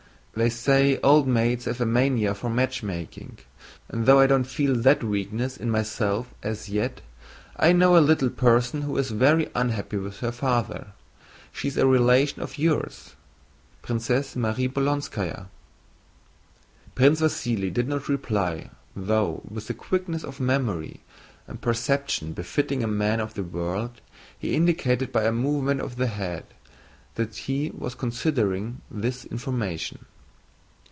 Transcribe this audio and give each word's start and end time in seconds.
"They 0.33 0.49
say 0.49 0.97
old 1.03 1.27
maids 1.27 1.65
have 1.65 1.81
a 1.81 1.85
mania 1.85 2.33
for 2.33 2.49
matchmaking, 2.49 3.39
and 3.89 4.05
though 4.05 4.21
I 4.21 4.27
don't 4.27 4.45
feel 4.45 4.73
that 4.75 5.03
weakness 5.03 5.57
in 5.57 5.69
myself 5.69 6.33
as 6.41 6.69
yet, 6.69 7.01
I 7.57 7.73
know 7.73 7.97
a 7.97 7.99
little 8.07 8.29
person 8.29 8.83
who 8.83 8.95
is 8.95 9.11
very 9.11 9.49
unhappy 9.53 9.97
with 9.97 10.21
her 10.21 10.31
father. 10.31 10.93
She 11.51 11.67
is 11.67 11.75
a 11.75 11.85
relation 11.85 12.41
of 12.41 12.57
yours, 12.57 13.17
Princess 13.81 14.37
Mary 14.37 14.69
Bolkónskaya." 14.69 15.47
Prince 16.95 17.19
Vasíli 17.19 17.69
did 17.71 17.89
not 17.89 18.07
reply, 18.07 18.69
though, 18.95 19.41
with 19.49 19.67
the 19.67 19.73
quickness 19.73 20.23
of 20.23 20.39
memory 20.39 21.01
and 21.45 21.59
perception 21.59 22.31
befitting 22.31 22.81
a 22.81 22.87
man 22.87 23.19
of 23.19 23.33
the 23.33 23.43
world, 23.43 23.99
he 24.39 24.55
indicated 24.55 25.11
by 25.11 25.25
a 25.25 25.33
movement 25.33 25.81
of 25.81 25.97
the 25.97 26.07
head 26.07 26.45
that 27.15 27.35
he 27.35 27.69
was 27.71 27.95
considering 27.95 28.79
this 28.89 29.25
information. 29.25 30.05